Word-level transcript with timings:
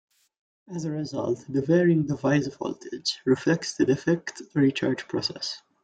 As 0.67 0.83
a 0.85 0.89
result, 0.89 1.45
the 1.47 1.61
varying 1.61 2.07
device 2.07 2.47
voltage 2.47 3.19
reflects 3.23 3.75
the 3.75 3.85
defect 3.85 4.41
recharge 4.55 5.07
process. 5.07 5.61